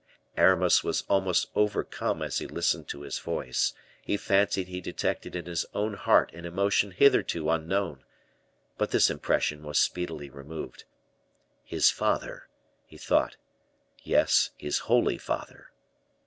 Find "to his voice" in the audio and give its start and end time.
2.87-3.75